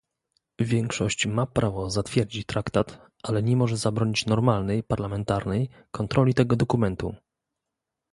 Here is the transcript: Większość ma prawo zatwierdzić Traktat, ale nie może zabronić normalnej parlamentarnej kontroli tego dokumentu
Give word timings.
Większość 0.59 1.25
ma 1.25 1.45
prawo 1.45 1.89
zatwierdzić 1.89 2.45
Traktat, 2.45 3.05
ale 3.23 3.43
nie 3.43 3.57
może 3.57 3.77
zabronić 3.77 4.25
normalnej 4.25 4.83
parlamentarnej 4.83 5.69
kontroli 5.91 6.33
tego 6.33 6.55
dokumentu 6.55 7.15